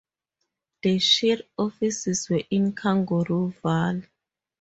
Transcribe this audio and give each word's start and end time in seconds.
The 0.81 0.97
shire 0.97 1.41
offices 1.59 2.27
were 2.27 2.41
in 2.49 2.73
Kangaroo 2.73 3.51
Valley. 3.61 4.07